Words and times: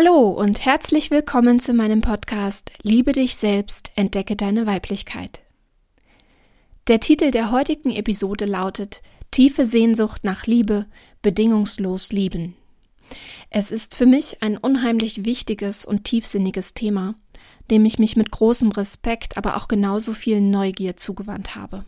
Hallo 0.00 0.28
und 0.28 0.64
herzlich 0.64 1.10
willkommen 1.10 1.58
zu 1.58 1.74
meinem 1.74 2.02
Podcast 2.02 2.70
Liebe 2.82 3.10
dich 3.10 3.34
selbst, 3.34 3.90
entdecke 3.96 4.36
deine 4.36 4.64
Weiblichkeit. 4.64 5.40
Der 6.86 7.00
Titel 7.00 7.32
der 7.32 7.50
heutigen 7.50 7.90
Episode 7.90 8.44
lautet 8.44 9.02
Tiefe 9.32 9.66
Sehnsucht 9.66 10.22
nach 10.22 10.46
Liebe, 10.46 10.86
bedingungslos 11.20 12.12
lieben. 12.12 12.54
Es 13.50 13.72
ist 13.72 13.96
für 13.96 14.06
mich 14.06 14.40
ein 14.40 14.56
unheimlich 14.56 15.24
wichtiges 15.24 15.84
und 15.84 16.04
tiefsinniges 16.04 16.74
Thema, 16.74 17.16
dem 17.68 17.84
ich 17.84 17.98
mich 17.98 18.14
mit 18.14 18.30
großem 18.30 18.70
Respekt, 18.70 19.36
aber 19.36 19.56
auch 19.56 19.66
genauso 19.66 20.14
viel 20.14 20.40
Neugier 20.40 20.96
zugewandt 20.96 21.56
habe. 21.56 21.84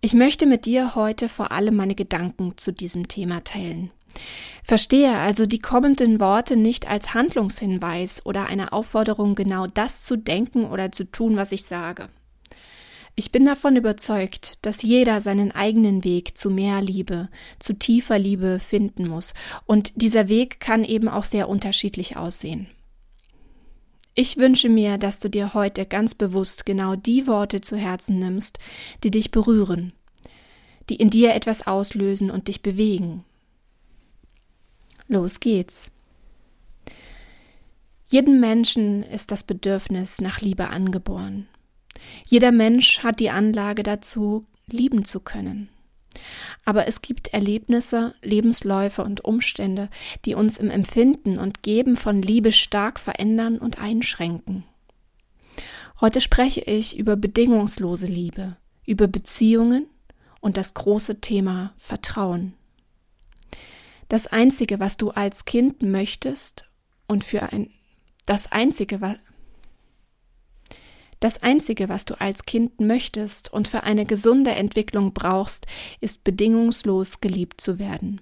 Ich 0.00 0.14
möchte 0.14 0.46
mit 0.46 0.66
dir 0.66 0.94
heute 0.94 1.28
vor 1.28 1.50
allem 1.50 1.74
meine 1.74 1.96
Gedanken 1.96 2.56
zu 2.58 2.70
diesem 2.70 3.08
Thema 3.08 3.42
teilen. 3.42 3.90
Verstehe 4.72 5.18
also 5.18 5.44
die 5.44 5.58
kommenden 5.58 6.18
Worte 6.18 6.56
nicht 6.56 6.88
als 6.88 7.12
Handlungshinweis 7.12 8.24
oder 8.24 8.46
eine 8.46 8.72
Aufforderung, 8.72 9.34
genau 9.34 9.66
das 9.66 10.02
zu 10.02 10.16
denken 10.16 10.64
oder 10.64 10.90
zu 10.90 11.04
tun, 11.04 11.36
was 11.36 11.52
ich 11.52 11.64
sage. 11.64 12.08
Ich 13.14 13.30
bin 13.30 13.44
davon 13.44 13.76
überzeugt, 13.76 14.54
dass 14.62 14.80
jeder 14.80 15.20
seinen 15.20 15.52
eigenen 15.52 16.04
Weg 16.04 16.38
zu 16.38 16.48
mehr 16.48 16.80
Liebe, 16.80 17.28
zu 17.58 17.74
tiefer 17.74 18.18
Liebe 18.18 18.60
finden 18.60 19.08
muss, 19.08 19.34
und 19.66 19.92
dieser 19.94 20.30
Weg 20.30 20.58
kann 20.58 20.84
eben 20.84 21.08
auch 21.08 21.24
sehr 21.24 21.50
unterschiedlich 21.50 22.16
aussehen. 22.16 22.66
Ich 24.14 24.38
wünsche 24.38 24.70
mir, 24.70 24.96
dass 24.96 25.20
du 25.20 25.28
dir 25.28 25.52
heute 25.52 25.84
ganz 25.84 26.14
bewusst 26.14 26.64
genau 26.64 26.96
die 26.96 27.26
Worte 27.26 27.60
zu 27.60 27.76
Herzen 27.76 28.18
nimmst, 28.18 28.58
die 29.04 29.10
dich 29.10 29.32
berühren, 29.32 29.92
die 30.88 30.96
in 30.96 31.10
dir 31.10 31.34
etwas 31.34 31.66
auslösen 31.66 32.30
und 32.30 32.48
dich 32.48 32.62
bewegen, 32.62 33.26
Los 35.08 35.40
geht's. 35.40 35.90
Jedem 38.06 38.40
Menschen 38.40 39.02
ist 39.02 39.30
das 39.30 39.42
Bedürfnis 39.42 40.20
nach 40.20 40.40
Liebe 40.40 40.68
angeboren. 40.68 41.48
Jeder 42.26 42.52
Mensch 42.52 43.02
hat 43.02 43.20
die 43.20 43.30
Anlage 43.30 43.82
dazu, 43.82 44.44
lieben 44.66 45.04
zu 45.04 45.20
können. 45.20 45.68
Aber 46.64 46.86
es 46.86 47.00
gibt 47.00 47.28
Erlebnisse, 47.28 48.14
Lebensläufe 48.22 49.02
und 49.02 49.24
Umstände, 49.24 49.88
die 50.24 50.34
uns 50.34 50.58
im 50.58 50.70
Empfinden 50.70 51.38
und 51.38 51.62
Geben 51.62 51.96
von 51.96 52.20
Liebe 52.20 52.52
stark 52.52 53.00
verändern 53.00 53.58
und 53.58 53.80
einschränken. 53.80 54.64
Heute 56.00 56.20
spreche 56.20 56.60
ich 56.60 56.98
über 56.98 57.16
bedingungslose 57.16 58.06
Liebe, 58.06 58.56
über 58.84 59.06
Beziehungen 59.06 59.86
und 60.40 60.56
das 60.56 60.74
große 60.74 61.20
Thema 61.20 61.72
Vertrauen. 61.76 62.54
Das 64.12 64.26
Einzige, 64.26 64.78
was 64.78 64.98
du 64.98 65.08
als 65.08 65.46
Kind 65.46 65.80
möchtest 65.80 66.66
und 67.06 67.24
für 67.24 67.50
ein 67.50 67.70
das 68.26 68.52
Einzige, 68.52 69.00
was 69.00 69.16
das 71.18 71.42
Einzige, 71.42 71.88
was 71.88 72.04
du 72.04 72.20
als 72.20 72.44
Kind 72.44 72.78
möchtest 72.78 73.50
und 73.50 73.68
für 73.68 73.84
eine 73.84 74.04
gesunde 74.04 74.50
Entwicklung 74.50 75.14
brauchst, 75.14 75.66
ist 76.02 76.24
bedingungslos 76.24 77.22
geliebt 77.22 77.62
zu 77.62 77.78
werden. 77.78 78.20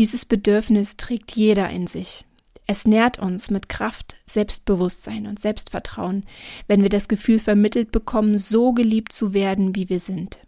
Dieses 0.00 0.24
Bedürfnis 0.24 0.96
trägt 0.96 1.30
jeder 1.36 1.70
in 1.70 1.86
sich. 1.86 2.26
Es 2.66 2.84
nährt 2.84 3.20
uns 3.20 3.50
mit 3.50 3.68
Kraft, 3.68 4.16
Selbstbewusstsein 4.26 5.28
und 5.28 5.38
Selbstvertrauen, 5.38 6.24
wenn 6.66 6.82
wir 6.82 6.90
das 6.90 7.06
Gefühl 7.06 7.38
vermittelt 7.38 7.92
bekommen, 7.92 8.36
so 8.36 8.72
geliebt 8.72 9.12
zu 9.12 9.32
werden, 9.32 9.76
wie 9.76 9.88
wir 9.88 10.00
sind. 10.00 10.38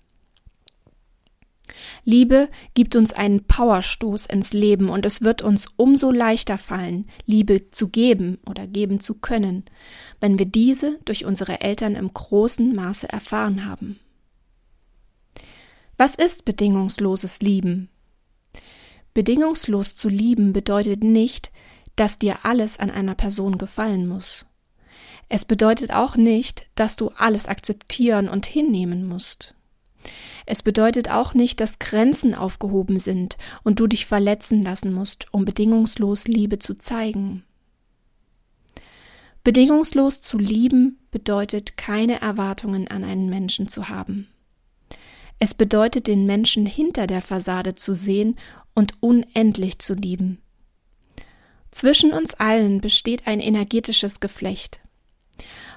Liebe 2.04 2.48
gibt 2.74 2.94
uns 2.96 3.12
einen 3.12 3.44
Powerstoß 3.44 4.26
ins 4.26 4.52
Leben 4.52 4.88
und 4.88 5.06
es 5.06 5.22
wird 5.22 5.42
uns 5.42 5.66
umso 5.76 6.10
leichter 6.10 6.58
fallen, 6.58 7.06
Liebe 7.26 7.70
zu 7.70 7.88
geben 7.88 8.38
oder 8.48 8.66
geben 8.66 9.00
zu 9.00 9.14
können, 9.14 9.64
wenn 10.20 10.38
wir 10.38 10.46
diese 10.46 10.98
durch 11.04 11.24
unsere 11.24 11.60
Eltern 11.60 11.94
im 11.94 12.12
großen 12.12 12.74
Maße 12.74 13.08
erfahren 13.08 13.64
haben. 13.64 13.98
Was 15.96 16.14
ist 16.14 16.44
bedingungsloses 16.44 17.40
Lieben? 17.40 17.88
Bedingungslos 19.14 19.94
zu 19.94 20.08
lieben 20.08 20.52
bedeutet 20.52 21.04
nicht, 21.04 21.52
dass 21.94 22.18
dir 22.18 22.44
alles 22.44 22.80
an 22.80 22.90
einer 22.90 23.14
Person 23.14 23.58
gefallen 23.58 24.08
muss. 24.08 24.46
Es 25.28 25.44
bedeutet 25.44 25.92
auch 25.92 26.16
nicht, 26.16 26.66
dass 26.74 26.96
du 26.96 27.10
alles 27.10 27.46
akzeptieren 27.46 28.28
und 28.28 28.44
hinnehmen 28.44 29.06
musst. 29.06 29.54
Es 30.46 30.62
bedeutet 30.62 31.10
auch 31.10 31.34
nicht, 31.34 31.60
dass 31.60 31.78
Grenzen 31.78 32.34
aufgehoben 32.34 32.98
sind 32.98 33.36
und 33.62 33.80
du 33.80 33.86
dich 33.86 34.06
verletzen 34.06 34.62
lassen 34.62 34.92
musst, 34.92 35.32
um 35.32 35.44
bedingungslos 35.44 36.26
Liebe 36.26 36.58
zu 36.58 36.74
zeigen. 36.74 37.44
Bedingungslos 39.42 40.20
zu 40.20 40.38
lieben 40.38 40.98
bedeutet 41.10 41.76
keine 41.76 42.20
Erwartungen 42.20 42.88
an 42.88 43.04
einen 43.04 43.28
Menschen 43.28 43.68
zu 43.68 43.88
haben. 43.88 44.28
Es 45.38 45.52
bedeutet 45.52 46.06
den 46.06 46.26
Menschen 46.26 46.64
hinter 46.64 47.06
der 47.06 47.20
Fassade 47.20 47.74
zu 47.74 47.94
sehen 47.94 48.36
und 48.74 48.94
unendlich 49.00 49.78
zu 49.78 49.94
lieben. 49.94 50.40
Zwischen 51.70 52.12
uns 52.12 52.34
allen 52.34 52.80
besteht 52.80 53.26
ein 53.26 53.40
energetisches 53.40 54.20
Geflecht. 54.20 54.80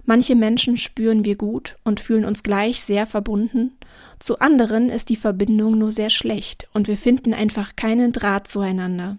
Manche 0.09 0.35
Menschen 0.35 0.77
spüren 0.77 1.25
wir 1.25 1.35
gut 1.35 1.75
und 1.83 1.99
fühlen 1.99 2.23
uns 2.23 2.41
gleich 2.41 2.81
sehr 2.81 3.05
verbunden, 3.05 3.77
zu 4.19 4.39
anderen 4.39 4.87
ist 4.87 5.09
die 5.09 5.17
Verbindung 5.17 5.77
nur 5.77 5.91
sehr 5.91 6.09
schlecht 6.09 6.69
und 6.71 6.87
wir 6.87 6.97
finden 6.97 7.33
einfach 7.33 7.75
keinen 7.75 8.13
Draht 8.13 8.47
zueinander. 8.47 9.17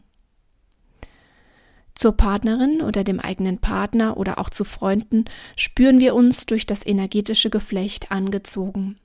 Zur 1.94 2.12
Partnerin 2.12 2.80
oder 2.80 3.04
dem 3.04 3.20
eigenen 3.20 3.58
Partner 3.58 4.16
oder 4.16 4.38
auch 4.38 4.48
zu 4.48 4.64
Freunden 4.64 5.26
spüren 5.56 6.00
wir 6.00 6.14
uns 6.14 6.46
durch 6.46 6.64
das 6.64 6.86
energetische 6.86 7.50
Geflecht 7.50 8.10
angezogen. 8.10 8.96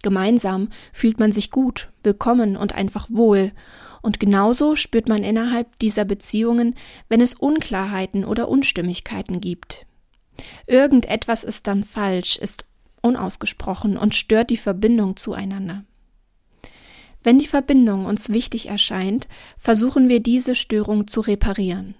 Gemeinsam 0.00 0.70
fühlt 0.90 1.20
man 1.20 1.32
sich 1.32 1.50
gut, 1.50 1.90
willkommen 2.02 2.56
und 2.56 2.74
einfach 2.74 3.08
wohl, 3.10 3.52
und 4.00 4.20
genauso 4.20 4.74
spürt 4.74 5.06
man 5.06 5.22
innerhalb 5.22 5.78
dieser 5.80 6.06
Beziehungen, 6.06 6.76
wenn 7.10 7.20
es 7.20 7.34
Unklarheiten 7.34 8.24
oder 8.24 8.48
Unstimmigkeiten 8.48 9.42
gibt. 9.42 9.84
Irgendetwas 10.66 11.44
ist 11.44 11.66
dann 11.66 11.84
falsch, 11.84 12.36
ist 12.36 12.66
unausgesprochen 13.02 13.96
und 13.96 14.14
stört 14.14 14.50
die 14.50 14.56
Verbindung 14.56 15.16
zueinander. 15.16 15.84
Wenn 17.22 17.38
die 17.38 17.48
Verbindung 17.48 18.06
uns 18.06 18.28
wichtig 18.28 18.68
erscheint, 18.68 19.28
versuchen 19.56 20.08
wir 20.08 20.20
diese 20.20 20.54
Störung 20.54 21.08
zu 21.08 21.20
reparieren, 21.20 21.96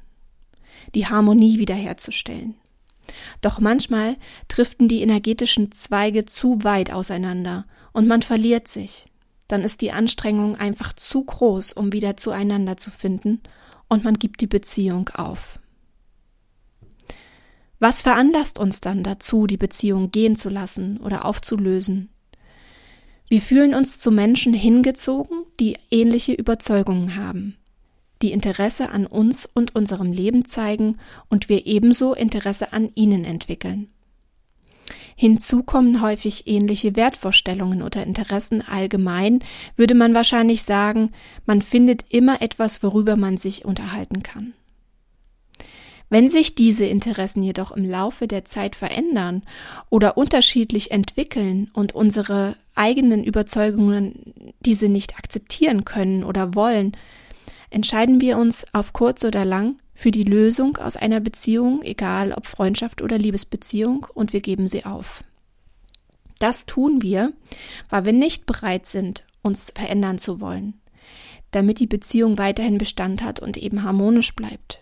die 0.95 1.07
Harmonie 1.07 1.59
wiederherzustellen. 1.59 2.55
Doch 3.41 3.61
manchmal 3.61 4.17
driften 4.49 4.89
die 4.89 5.03
energetischen 5.03 5.73
Zweige 5.73 6.25
zu 6.27 6.65
weit 6.65 6.93
auseinander 6.93 7.67
und 7.93 8.07
man 8.07 8.23
verliert 8.23 8.69
sich. 8.69 9.07
Dann 9.49 9.63
ist 9.63 9.81
die 9.81 9.93
Anstrengung 9.93 10.57
einfach 10.57 10.93
zu 10.93 11.25
groß, 11.25 11.73
um 11.73 11.93
wieder 11.93 12.17
zueinander 12.17 12.77
zu 12.77 12.91
finden, 12.91 13.41
und 13.89 14.03
man 14.03 14.15
gibt 14.15 14.41
die 14.41 14.49
Beziehung 14.49 15.09
auf. 15.11 15.61
Was 17.79 18.03
veranlasst 18.03 18.59
uns 18.59 18.81
dann 18.81 19.03
dazu, 19.03 19.47
die 19.47 19.59
Beziehung 19.59 20.11
gehen 20.11 20.37
zu 20.37 20.49
lassen 20.49 20.99
oder 20.99 21.25
aufzulösen? 21.25 22.09
Wir 23.29 23.41
fühlen 23.41 23.75
uns 23.75 23.99
zu 23.99 24.11
Menschen 24.11 24.55
hingezogen, 24.55 25.45
die 25.59 25.77
ähnliche 25.91 26.33
Überzeugungen 26.33 27.17
haben, 27.17 27.57
die 28.23 28.33
Interesse 28.33 28.91
an 28.91 29.07
uns 29.07 29.49
und 29.53 29.75
unserem 29.75 30.13
Leben 30.13 30.47
zeigen 30.47 30.97
und 31.29 31.49
wir 31.49 31.67
ebenso 31.67 32.15
Interesse 32.15 32.73
an 32.73 32.91
ihnen 32.95 33.25
entwickeln. 33.25 33.89
Hinzu 35.17 35.63
kommen 35.63 36.03
häufig 36.03 36.47
ähnliche 36.47 36.95
Wertvorstellungen 36.95 37.83
oder 37.83 38.05
Interessen 38.05 38.63
allgemein, 38.63 39.41
würde 39.75 39.95
man 39.95 40.15
wahrscheinlich 40.15 40.63
sagen, 40.63 41.13
man 41.47 41.63
findet 41.63 42.05
immer 42.11 42.43
etwas, 42.43 42.83
worüber 42.83 43.17
man 43.17 43.39
sich 43.39 43.65
unterhalten 43.65 44.23
kann. 44.23 44.53
Wenn 46.09 46.29
sich 46.29 46.55
diese 46.55 46.87
Interessen 46.87 47.43
jedoch 47.43 47.73
im 47.73 47.85
Laufe 47.85 48.29
der 48.29 48.45
Zeit 48.45 48.77
verändern 48.77 49.43
oder 49.91 50.17
unterschiedlich 50.17 50.93
entwickeln 50.93 51.71
und 51.73 51.95
unsere 51.95 52.57
eigenen 52.77 53.25
Überzeugungen 53.25 54.55
diese 54.61 54.89
nicht 54.89 55.19
akzeptieren 55.19 55.85
können 55.85 56.23
oder 56.23 56.55
wollen, 56.55 56.97
entscheiden 57.71 58.21
wir 58.21 58.39
uns 58.39 58.65
auf 58.73 58.93
kurz 58.93 59.25
oder 59.25 59.45
lang 59.45 59.77
für 59.95 60.13
die 60.13 60.25
Lösung 60.25 60.77
aus 60.77 60.97
einer 60.97 61.21
Beziehung, 61.21 61.83
egal 61.83 62.33
ob 62.33 62.47
Freundschaft 62.47 63.03
oder 63.03 63.19
Liebesbeziehung, 63.19 64.07
und 64.15 64.33
wir 64.33 64.41
geben 64.41 64.69
sie 64.69 64.85
auf. 64.85 65.25
Das 66.39 66.67
tun 66.67 67.03
wir, 67.03 67.33
weil 67.89 68.05
wir 68.05 68.13
nicht 68.13 68.47
bereit 68.47 68.87
sind, 68.87 69.25
uns 69.43 69.73
verändern 69.75 70.19
zu 70.19 70.41
wollen, 70.41 70.75
damit 71.51 71.81
die 71.81 71.87
Beziehung 71.87 72.37
weiterhin 72.39 72.79
Bestand 72.79 73.23
hat 73.23 73.41
und 73.41 73.57
eben 73.57 73.83
harmonisch 73.83 74.37
bleibt. 74.37 74.81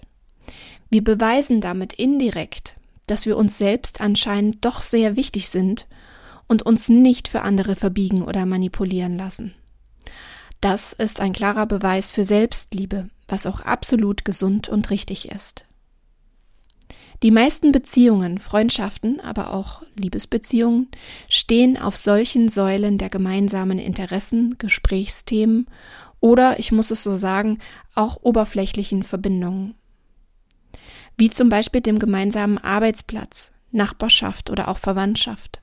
Wir 0.95 1.03
beweisen 1.03 1.61
damit 1.61 1.93
indirekt, 1.95 2.77
dass 3.09 3.27
wir 3.27 3.37
uns 3.37 3.59
selbst 3.59 4.01
anscheinend 4.01 4.65
doch 4.65 4.81
sehr 4.81 5.17
wichtig 5.17 5.49
sind 5.49 5.89
und 6.47 6.63
uns 6.63 6.89
nicht 6.89 7.27
für 7.27 7.41
andere 7.41 7.75
verbiegen 7.75 8.23
oder 8.23 8.47
manipulieren 8.47 9.19
lassen. 9.19 9.57
Das 10.61 10.93
ist 10.93 11.19
ein 11.19 11.33
klarer 11.33 11.67
Beweis 11.67 12.13
für 12.13 12.25
Selbstliebe, 12.25 13.11
was 13.27 13.45
auch 13.45 13.59
absolut 13.59 14.25
gesund 14.25 14.69
und 14.69 14.91
richtig 14.91 15.33
ist. 15.33 15.65
Die 17.25 17.33
meisten 17.33 17.73
Beziehungen, 17.73 18.39
Freundschaften, 18.39 19.19
aber 19.19 19.53
auch 19.53 19.83
Liebesbeziehungen 19.97 20.87
stehen 21.29 21.77
auf 21.77 21.97
solchen 21.97 22.49
Säulen 22.51 22.99
der 22.99 23.11
gemeinsamen 23.11 23.81
Interessen, 23.81 24.55
Gesprächsthemen 24.59 25.67
oder, 26.21 26.61
ich 26.61 26.71
muss 26.71 26.93
es 26.93 27.03
so 27.03 27.17
sagen, 27.17 27.59
auch 27.97 28.19
oberflächlichen 28.23 29.03
Verbindungen. 29.03 29.75
Wie 31.17 31.31
zum 31.31 31.49
Beispiel 31.49 31.81
dem 31.81 31.99
gemeinsamen 31.99 32.59
Arbeitsplatz, 32.59 33.53
Nachbarschaft 33.71 34.51
oder 34.51 34.69
auch 34.69 34.79
Verwandtschaft. 34.79 35.61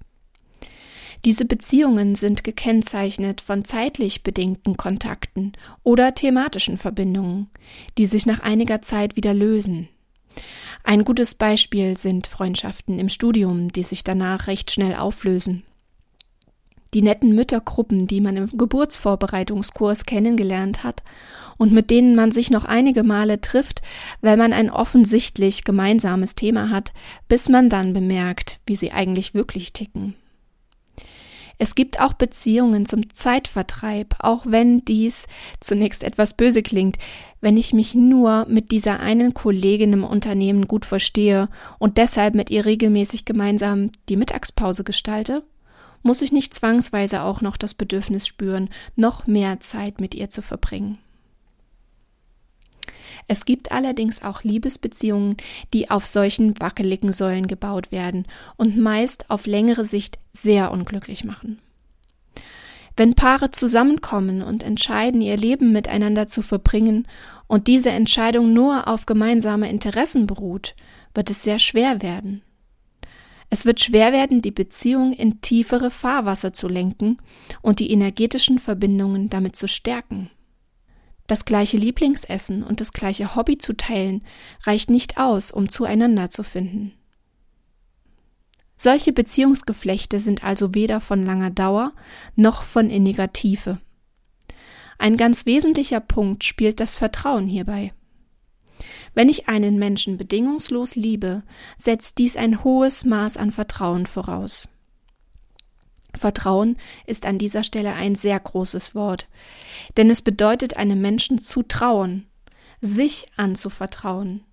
Diese 1.24 1.46
Beziehungen 1.46 2.16
sind 2.16 2.44
gekennzeichnet 2.44 3.42
von 3.42 3.64
zeitlich 3.64 4.24
bedingten 4.24 4.76
Kontakten 4.76 5.54
oder 5.84 6.16
thematischen 6.16 6.78
Verbindungen, 6.78 7.50
die 7.98 8.08
sich 8.08 8.26
nach 8.26 8.40
einiger 8.40 8.82
Zeit 8.82 9.16
wieder 9.16 9.34
lösen. 9.34 9.88
Ein 10.84 11.06
gutes 11.06 11.36
Beispiel 11.36 11.96
sind 11.96 12.26
Freundschaften 12.26 12.98
im 12.98 13.10
Studium, 13.10 13.72
die 13.72 13.84
sich 13.84 14.04
danach 14.04 14.48
recht 14.48 14.72
schnell 14.72 14.96
auflösen. 14.96 15.64
Die 16.94 17.02
netten 17.02 17.34
Müttergruppen, 17.34 18.06
die 18.06 18.20
man 18.20 18.36
im 18.36 18.58
Geburtsvorbereitungskurs 18.58 20.06
kennengelernt 20.06 20.84
hat 20.84 21.04
und 21.58 21.72
mit 21.72 21.90
denen 21.90 22.16
man 22.16 22.32
sich 22.32 22.52
noch 22.52 22.66
einige 22.66 23.04
Male 23.04 23.40
trifft, 23.40 23.82
weil 24.22 24.36
man 24.36 24.52
ein 24.52 24.70
offensichtlich 24.70 25.64
gemeinsames 25.64 26.36
Thema 26.36 26.70
hat, 26.70 26.92
bis 27.28 27.48
man 27.48 27.70
dann 27.70 27.94
bemerkt, 27.94 28.60
wie 28.66 28.76
sie 28.76 28.92
eigentlich 28.92 29.34
wirklich 29.34 29.72
ticken. 29.72 30.16
Es 31.64 31.76
gibt 31.76 32.00
auch 32.00 32.14
Beziehungen 32.14 32.88
zum 32.88 33.14
Zeitvertreib, 33.14 34.16
auch 34.18 34.48
wenn 34.48 34.84
dies 34.84 35.28
zunächst 35.60 36.04
etwas 36.04 36.36
böse 36.36 36.64
klingt, 36.64 36.98
wenn 37.40 37.56
ich 37.56 37.72
mich 37.72 37.94
nur 37.94 38.48
mit 38.50 38.72
dieser 38.72 39.00
einen 39.00 39.36
Kollegin 39.36 39.94
im 39.94 40.04
Unternehmen 40.04 40.68
gut 40.68 40.86
verstehe 40.86 41.50
und 41.78 42.00
deshalb 42.00 42.34
mit 42.34 42.50
ihr 42.50 42.66
regelmäßig 42.66 43.26
gemeinsam 43.26 43.92
die 44.10 44.18
Mittagspause 44.18 44.84
gestalte, 44.84 45.44
muss 46.04 46.22
ich 46.22 46.32
nicht 46.32 46.54
zwangsweise 46.54 47.22
auch 47.22 47.42
noch 47.42 47.58
das 47.58 47.74
Bedürfnis 47.74 48.28
spüren, 48.28 48.70
noch 48.96 49.28
mehr 49.28 49.60
Zeit 49.60 50.00
mit 50.00 50.16
ihr 50.16 50.30
zu 50.30 50.42
verbringen. 50.42 50.98
Es 53.28 53.46
gibt 53.46 53.72
allerdings 53.72 54.24
auch 54.24 54.44
Liebesbeziehungen, 54.44 55.38
die 55.74 55.90
auf 55.90 56.06
solchen 56.06 56.60
wackeligen 56.60 57.14
Säulen 57.14 57.48
gebaut 57.48 57.92
werden 57.92 58.26
und 58.58 58.78
meist 58.78 59.30
auf 59.30 59.46
längere 59.46 59.86
Sicht 59.86 60.20
sehr 60.34 60.72
unglücklich 60.72 61.24
machen. 61.24 61.60
Wenn 62.98 63.16
Paare 63.16 63.52
zusammenkommen 63.52 64.42
und 64.42 64.64
entscheiden, 64.64 65.22
ihr 65.22 65.38
Leben 65.38 65.72
miteinander 65.72 66.28
zu 66.28 66.42
verbringen 66.42 67.08
und 67.48 67.68
diese 67.68 67.90
Entscheidung 67.90 68.54
nur 68.54 68.88
auf 68.88 69.06
gemeinsame 69.06 69.70
Interessen 69.70 70.28
beruht, 70.28 70.76
wird 71.14 71.30
es 71.30 71.44
sehr 71.44 71.60
schwer 71.60 72.02
werden. 72.02 72.42
Es 73.54 73.66
wird 73.66 73.82
schwer 73.82 74.14
werden, 74.14 74.42
die 74.42 74.52
Beziehung 74.52 75.12
in 75.12 75.42
tiefere 75.42 75.92
Fahrwasser 75.92 76.54
zu 76.54 76.70
lenken 76.70 77.18
und 77.62 77.80
die 77.80 77.92
energetischen 77.92 78.60
Verbindungen 78.60 79.30
damit 79.30 79.58
zu 79.58 79.68
stärken. 79.68 80.32
Das 81.28 81.44
gleiche 81.44 81.76
Lieblingsessen 81.76 82.64
und 82.64 82.80
das 82.80 82.94
gleiche 82.94 83.36
Hobby 83.36 83.58
zu 83.58 83.76
teilen 83.76 84.24
reicht 84.64 84.90
nicht 84.90 85.18
aus, 85.18 85.52
um 85.52 85.68
zueinander 85.68 86.30
zu 86.30 86.44
finden. 86.44 86.94
Solche 88.78 89.12
Beziehungsgeflechte 89.12 90.22
sind 90.22 90.46
also 90.46 90.74
weder 90.74 91.02
von 91.02 91.26
langer 91.26 91.50
Dauer 91.52 91.92
noch 92.38 92.64
von 92.64 92.90
inniger 92.90 93.34
Tiefe. 93.34 93.82
Ein 94.98 95.18
ganz 95.18 95.46
wesentlicher 95.46 96.00
Punkt 96.00 96.46
spielt 96.46 96.80
das 96.80 96.98
Vertrauen 96.98 97.48
hierbei. 97.48 97.92
Wenn 99.14 99.30
ich 99.30 99.48
einen 99.48 99.78
Menschen 99.78 100.18
bedingungslos 100.18 100.96
liebe, 100.96 101.44
setzt 101.78 102.18
dies 102.18 102.36
ein 102.36 102.64
hohes 102.64 103.06
Maß 103.06 103.38
an 103.38 103.52
Vertrauen 103.52 104.06
voraus. 104.06 104.70
Vertrauen 106.14 106.78
ist 107.06 107.26
an 107.26 107.38
dieser 107.38 107.64
Stelle 107.64 107.94
ein 107.94 108.16
sehr 108.16 108.40
großes 108.40 108.96
Wort, 108.96 109.28
denn 109.98 110.10
es 110.10 110.22
bedeutet 110.22 110.78
einem 110.78 111.02
Menschen 111.02 111.38
zu 111.38 111.64
trauen, 111.64 112.28
sich 112.82 113.28
anzuvertrauen, 113.38 114.44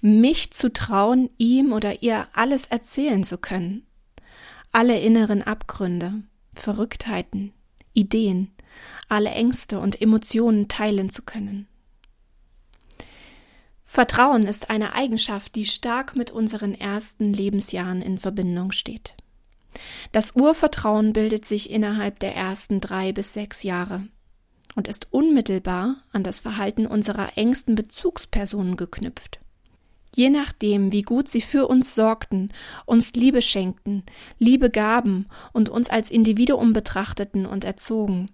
mich 0.00 0.52
zu 0.52 0.72
trauen, 0.72 1.30
ihm 1.38 1.72
oder 1.72 2.02
ihr 2.02 2.28
alles 2.34 2.66
erzählen 2.66 3.24
zu 3.24 3.38
können, 3.38 3.86
alle 4.72 5.00
inneren 5.00 5.42
Abgründe, 5.42 6.22
Verrücktheiten, 6.54 7.52
Ideen, 7.94 8.50
alle 9.08 9.30
Ängste 9.30 9.80
und 9.80 10.00
Emotionen 10.00 10.68
teilen 10.68 11.10
zu 11.10 11.22
können. 11.22 11.66
Vertrauen 13.90 14.42
ist 14.42 14.68
eine 14.68 14.94
Eigenschaft, 14.94 15.54
die 15.54 15.64
stark 15.64 16.14
mit 16.14 16.30
unseren 16.30 16.74
ersten 16.74 17.32
Lebensjahren 17.32 18.02
in 18.02 18.18
Verbindung 18.18 18.70
steht. 18.70 19.14
Das 20.12 20.36
Urvertrauen 20.36 21.14
bildet 21.14 21.46
sich 21.46 21.70
innerhalb 21.70 22.18
der 22.18 22.36
ersten 22.36 22.82
drei 22.82 23.12
bis 23.12 23.32
sechs 23.32 23.62
Jahre 23.62 24.06
und 24.74 24.88
ist 24.88 25.10
unmittelbar 25.10 26.02
an 26.12 26.22
das 26.22 26.38
Verhalten 26.38 26.86
unserer 26.86 27.38
engsten 27.38 27.76
Bezugspersonen 27.76 28.76
geknüpft. 28.76 29.40
Je 30.14 30.28
nachdem, 30.28 30.92
wie 30.92 31.02
gut 31.02 31.30
sie 31.30 31.40
für 31.40 31.66
uns 31.66 31.94
sorgten, 31.94 32.52
uns 32.84 33.14
Liebe 33.14 33.40
schenkten, 33.40 34.02
Liebe 34.38 34.68
gaben 34.68 35.28
und 35.54 35.70
uns 35.70 35.88
als 35.88 36.10
Individuum 36.10 36.74
betrachteten 36.74 37.46
und 37.46 37.64
erzogen, 37.64 38.30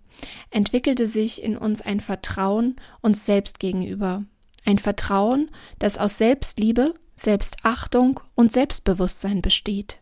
entwickelte 0.50 1.06
sich 1.06 1.44
in 1.44 1.56
uns 1.56 1.80
ein 1.80 2.00
Vertrauen 2.00 2.74
uns 3.02 3.24
selbst 3.24 3.60
gegenüber, 3.60 4.24
ein 4.64 4.78
Vertrauen, 4.78 5.50
das 5.78 5.98
aus 5.98 6.18
Selbstliebe, 6.18 6.94
Selbstachtung 7.16 8.20
und 8.34 8.52
Selbstbewusstsein 8.52 9.42
besteht. 9.42 10.00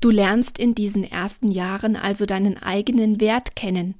Du 0.00 0.10
lernst 0.10 0.58
in 0.58 0.74
diesen 0.74 1.04
ersten 1.04 1.50
Jahren 1.50 1.94
also 1.94 2.24
deinen 2.24 2.56
eigenen 2.56 3.20
Wert 3.20 3.54
kennen, 3.54 3.94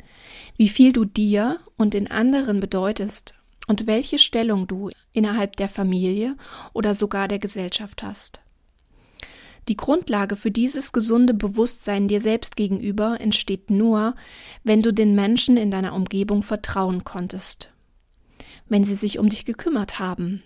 wie 0.57 0.69
viel 0.69 0.93
du 0.93 1.05
dir 1.05 1.61
und 1.77 1.93
den 1.93 2.11
anderen 2.11 2.61
bedeutest 2.61 3.35
und 3.67 3.87
welche 3.87 4.19
Stellung 4.19 4.67
du 4.67 4.91
innerhalb 5.13 5.57
der 5.57 5.69
Familie 5.69 6.37
oder 6.73 6.95
sogar 6.95 7.29
der 7.29 7.39
Gesellschaft 7.39 8.03
hast. 8.03 8.41
Die 9.69 9.77
Grundlage 9.77 10.37
für 10.37 10.51
dieses 10.51 10.93
gesunde 10.93 11.35
Bewusstsein 11.35 12.09
dir 12.09 12.21
selbst 12.21 12.57
gegenüber 12.57 13.21
entsteht 13.21 13.71
nur, 13.71 14.15
wenn 14.65 14.83
du 14.83 14.93
den 14.93 15.15
Menschen 15.15 15.59
in 15.59 15.71
deiner 15.71 15.95
Umgebung 15.95 16.43
vertrauen 16.43 17.05
konntest, 17.05 17.71
wenn 18.71 18.85
sie 18.85 18.97
sich 18.97 19.19
um 19.19 19.29
dich 19.29 19.45
gekümmert 19.45 19.99
haben, 19.99 20.43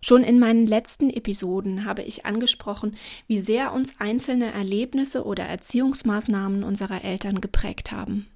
Schon 0.00 0.22
in 0.22 0.38
meinen 0.38 0.66
letzten 0.66 1.10
Episoden 1.10 1.84
habe 1.84 2.02
ich 2.02 2.24
angesprochen, 2.24 2.96
wie 3.26 3.40
sehr 3.40 3.72
uns 3.72 3.94
einzelne 3.98 4.52
Erlebnisse 4.52 5.24
oder 5.24 5.44
Erziehungsmaßnahmen 5.44 6.62
unserer 6.62 7.04
Eltern 7.04 7.40
geprägt 7.40 7.90
haben. 7.90 8.28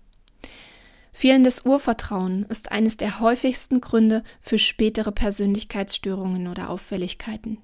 Fehlendes 1.13 1.65
Urvertrauen 1.65 2.45
ist 2.47 2.73
eines 2.73 2.97
der 2.97 3.21
häufigsten 3.21 3.81
Gründe 3.81 4.25
für 4.41 4.59
spätere 4.59 5.13
Persönlichkeitsstörungen 5.13 6.49
oder 6.49 6.71
Auffälligkeiten. 6.71 7.59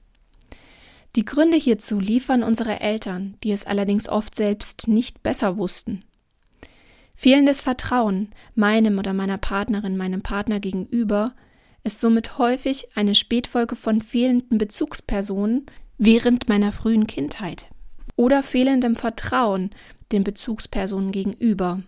Die 1.16 1.24
Gründe 1.24 1.56
hierzu 1.56 1.98
liefern 1.98 2.42
unsere 2.42 2.80
Eltern, 2.80 3.36
die 3.42 3.50
es 3.50 3.66
allerdings 3.66 4.08
oft 4.08 4.34
selbst 4.34 4.86
nicht 4.86 5.22
besser 5.22 5.56
wussten. 5.56 6.04
Fehlendes 7.20 7.62
Vertrauen 7.62 8.28
meinem 8.54 9.00
oder 9.00 9.12
meiner 9.12 9.38
Partnerin, 9.38 9.96
meinem 9.96 10.22
Partner 10.22 10.60
gegenüber 10.60 11.34
ist 11.82 11.98
somit 11.98 12.38
häufig 12.38 12.90
eine 12.94 13.16
Spätfolge 13.16 13.74
von 13.74 14.02
fehlenden 14.02 14.56
Bezugspersonen 14.56 15.66
während 15.98 16.48
meiner 16.48 16.70
frühen 16.70 17.08
Kindheit 17.08 17.70
oder 18.14 18.44
fehlendem 18.44 18.94
Vertrauen 18.94 19.70
den 20.12 20.22
Bezugspersonen 20.22 21.10
gegenüber. 21.10 21.82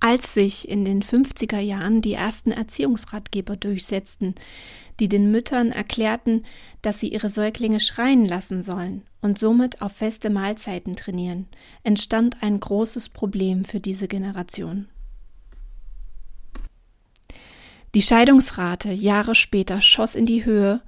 Als 0.00 0.32
sich 0.32 0.66
in 0.66 0.86
den 0.86 1.02
50er 1.02 1.60
Jahren 1.60 2.00
die 2.00 2.14
ersten 2.14 2.52
Erziehungsratgeber 2.52 3.56
durchsetzten, 3.56 4.34
die 4.98 5.10
den 5.10 5.30
Müttern 5.30 5.72
erklärten, 5.72 6.46
dass 6.80 7.00
sie 7.00 7.08
ihre 7.08 7.28
Säuglinge 7.28 7.80
schreien 7.80 8.24
lassen 8.24 8.62
sollen 8.62 9.02
und 9.20 9.38
somit 9.38 9.82
auf 9.82 9.92
feste 9.92 10.30
Mahlzeiten 10.30 10.96
trainieren, 10.96 11.46
entstand 11.82 12.42
ein 12.42 12.60
großes 12.60 13.08
Problem 13.08 13.64
für 13.64 13.80
diese 13.80 14.08
Generation. 14.08 14.88
Die 17.94 18.02
Scheidungsrate 18.02 18.92
Jahre 18.92 19.34
später 19.34 19.80
schoss 19.80 20.14
in 20.14 20.26
die 20.26 20.44
Höhe, 20.44 20.82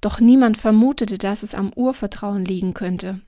doch 0.00 0.20
niemand 0.20 0.56
vermutete, 0.56 1.18
dass 1.18 1.42
es 1.42 1.54
am 1.54 1.72
Urvertrauen 1.74 2.44
liegen 2.44 2.74
könnte. 2.74 3.20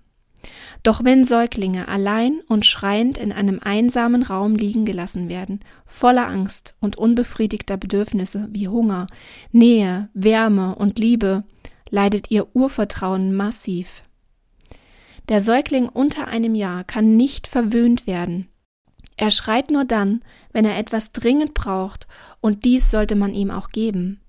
Doch 0.83 1.05
wenn 1.05 1.25
Säuglinge 1.25 1.89
allein 1.89 2.41
und 2.49 2.65
schreiend 2.65 3.19
in 3.19 3.33
einem 3.33 3.59
einsamen 3.63 4.23
Raum 4.23 4.55
liegen 4.55 4.85
gelassen 4.85 5.29
werden, 5.29 5.61
voller 5.85 6.29
Angst 6.29 6.75
und 6.81 6.97
unbefriedigter 6.97 7.77
Bedürfnisse 7.77 8.49
wie 8.53 8.69
Hunger, 8.69 9.09
Nähe, 9.51 10.09
Wärme 10.15 10.75
und 10.77 10.99
Liebe, 10.99 11.45
leidet 11.91 12.31
ihr 12.31 12.55
Urvertrauen 12.55 13.35
massiv. 13.35 14.03
Der 15.29 15.43
Säugling 15.43 15.89
unter 15.89 16.29
einem 16.29 16.55
Jahr 16.55 16.85
kann 16.85 17.17
nicht 17.17 17.47
verwöhnt 17.47 18.07
werden, 18.07 18.49
Er 19.17 19.31
schreit 19.31 19.71
nur 19.71 19.85
dann, 19.85 20.21
wenn 20.53 20.65
er 20.65 20.79
etwas 20.79 21.13
dringend 21.13 21.53
braucht, 21.53 22.07
und 22.41 22.65
dies 22.65 22.91
sollte 22.91 23.17
man 23.17 23.33
ihm 23.33 23.51
auch 23.51 23.71
geben. 23.71 24.21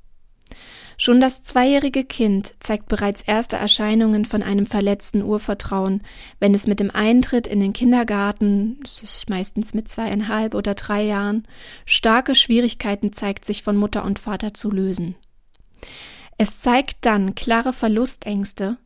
Schon 0.97 1.21
das 1.21 1.43
zweijährige 1.43 2.03
Kind 2.03 2.55
zeigt 2.59 2.87
bereits 2.89 3.21
erste 3.21 3.55
Erscheinungen 3.55 4.25
von 4.25 4.43
einem 4.43 4.65
verletzten 4.65 5.21
Urvertrauen, 5.21 6.01
wenn 6.39 6.53
es 6.53 6.67
mit 6.67 6.81
dem 6.81 6.91
Eintritt 6.91 7.47
in 7.47 7.61
den 7.61 7.71
Kindergarten, 7.71 8.79
das 8.81 9.01
ist 9.03 9.29
meistens 9.29 9.73
mit 9.73 9.87
zweieinhalb 9.87 10.55
oder 10.55 10.73
drei 10.73 11.03
Jahren, 11.03 11.47
starke 11.85 12.35
Schwierigkeiten 12.35 13.13
zeigt, 13.13 13.45
sich 13.45 13.63
von 13.63 13.77
Mutter 13.77 14.03
und 14.03 14.19
Vater 14.19 14.53
zu 14.53 14.71
lösen. 14.71 15.15
Es 16.37 16.59
zeigt 16.59 16.97
dann 17.05 17.35
klare 17.35 17.71
Verlustängste, 17.71 18.77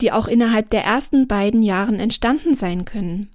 die 0.00 0.12
auch 0.12 0.28
innerhalb 0.28 0.70
der 0.70 0.84
ersten 0.84 1.26
beiden 1.26 1.62
Jahren 1.62 1.98
entstanden 1.98 2.54
sein 2.54 2.84
können. 2.84 3.30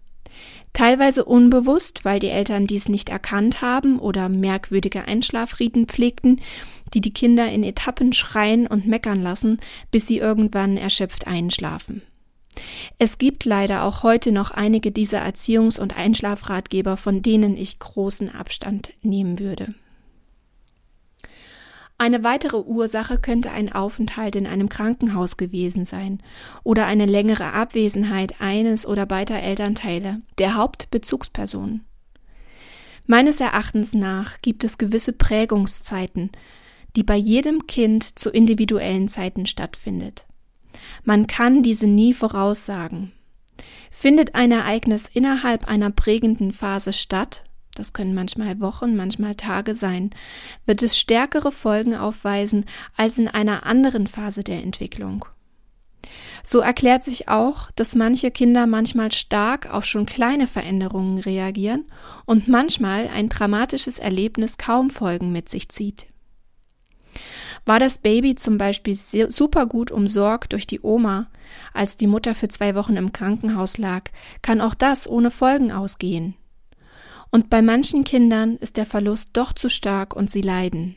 Teilweise 0.74 1.24
unbewusst, 1.24 2.04
weil 2.04 2.20
die 2.20 2.30
Eltern 2.30 2.68
dies 2.68 2.90
nicht 2.90 3.08
erkannt 3.08 3.62
haben 3.62 3.98
oder 3.98 4.28
merkwürdige 4.28 5.08
Einschlafriten 5.08 5.86
pflegten, 5.86 6.42
die 6.94 7.00
die 7.00 7.14
Kinder 7.14 7.50
in 7.50 7.64
Etappen 7.64 8.12
schreien 8.12 8.68
und 8.68 8.86
meckern 8.86 9.24
lassen, 9.24 9.60
bis 9.90 10.06
sie 10.06 10.18
irgendwann 10.18 10.76
erschöpft 10.76 11.28
einschlafen. 11.28 12.02
Es 12.98 13.18
gibt 13.18 13.46
leider 13.46 13.84
auch 13.84 14.04
heute 14.04 14.32
noch 14.32 14.52
einige 14.52 14.92
dieser 14.92 15.26
Erziehungs- 15.26 15.80
und 15.80 15.98
Einschlafratgeber, 15.98 16.98
von 16.98 17.22
denen 17.22 17.56
ich 17.56 17.80
großen 17.80 18.34
Abstand 18.34 18.92
nehmen 19.02 19.40
würde. 19.40 19.76
Eine 21.98 22.26
weitere 22.26 22.58
Ursache 22.58 23.18
könnte 23.18 23.52
ein 23.52 23.72
Aufenthalt 23.72 24.36
in 24.36 24.48
einem 24.48 24.68
Krankenhaus 24.68 25.38
gewesen 25.38 25.86
sein 25.86 26.22
oder 26.64 26.86
eine 26.88 27.06
längere 27.06 27.54
Abwesenheit 27.54 28.42
eines 28.42 28.86
oder 28.86 29.06
beider 29.06 29.42
Elternteile, 29.42 30.22
der 30.38 30.56
Hauptbezugsperson. 30.56 31.82
Meines 33.08 33.40
Erachtens 33.40 33.94
nach 33.94 34.42
gibt 34.42 34.64
es 34.66 34.78
gewisse 34.78 35.14
Prägungszeiten, 35.14 36.32
die 36.98 37.04
bei 37.04 37.16
jedem 37.16 37.66
Kind 37.66 38.20
zu 38.20 38.30
individuellen 38.30 39.08
Zeiten 39.08 39.46
stattfindet. 39.46 40.26
Man 41.04 41.28
kann 41.28 41.64
diese 41.64 41.88
nie 41.88 42.14
voraussagen. 42.14 43.14
Findet 43.90 44.36
ein 44.36 44.52
Ereignis 44.52 45.10
innerhalb 45.12 45.68
einer 45.68 45.92
prägenden 45.92 46.52
Phase 46.52 46.92
statt, 46.92 47.45
das 47.76 47.94
können 47.94 48.16
manchmal 48.16 48.60
Wochen, 48.60 48.96
manchmal 48.96 49.36
Tage 49.36 49.76
sein, 49.76 50.10
wird 50.66 50.82
es 50.82 50.98
stärkere 50.98 51.52
Folgen 51.52 51.96
aufweisen 51.96 52.66
als 52.98 53.18
in 53.18 53.28
einer 53.28 53.66
anderen 53.66 54.08
Phase 54.08 54.44
der 54.44 54.64
Entwicklung. 54.64 55.26
So 56.44 56.60
erklärt 56.60 57.04
sich 57.04 57.28
auch, 57.28 57.72
dass 57.72 57.96
manche 57.96 58.32
Kinder 58.32 58.68
manchmal 58.68 59.12
stark 59.12 59.72
auf 59.74 59.86
schon 59.86 60.06
kleine 60.06 60.48
Veränderungen 60.48 61.20
reagieren 61.20 61.86
und 62.26 62.48
manchmal 62.48 63.08
ein 63.08 63.30
dramatisches 63.30 64.00
Erlebnis 64.00 64.58
kaum 64.58 64.90
Folgen 64.90 65.32
mit 65.32 65.50
sich 65.50 65.70
zieht. 65.70 66.08
War 67.66 67.80
das 67.80 67.98
Baby 67.98 68.36
zum 68.36 68.60
Beispiel 68.60 68.96
super 68.96 69.66
gut 69.66 69.90
umsorgt 69.90 70.54
durch 70.54 70.68
die 70.68 70.82
Oma, 70.82 71.28
als 71.74 71.98
die 71.98 72.08
Mutter 72.08 72.36
für 72.36 72.48
zwei 72.48 72.76
Wochen 72.76 72.96
im 72.96 73.12
Krankenhaus 73.12 73.80
lag, 73.80 74.04
kann 74.44 74.62
auch 74.62 74.76
das 74.76 75.08
ohne 75.10 75.32
Folgen 75.32 75.72
ausgehen. 75.72 76.36
Und 77.36 77.50
bei 77.50 77.62
manchen 77.62 78.06
Kindern 78.06 78.56
ist 78.56 78.78
der 78.78 78.86
Verlust 78.86 79.32
doch 79.34 79.52
zu 79.52 79.68
stark 79.68 80.16
und 80.16 80.32
sie 80.32 80.40
leiden. 80.40 80.96